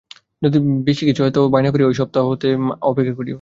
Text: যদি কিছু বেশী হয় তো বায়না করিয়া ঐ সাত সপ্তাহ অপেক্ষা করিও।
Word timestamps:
যদি 0.41 0.57
কিছু 0.57 0.69
বেশী 0.87 1.03
হয় 1.19 1.31
তো 1.31 1.41
বায়না 1.53 1.69
করিয়া 1.71 1.87
ঐ 1.87 1.93
সাত 1.93 1.99
সপ্তাহ 2.01 2.23
অপেক্ষা 2.83 3.13
করিও। 3.15 3.29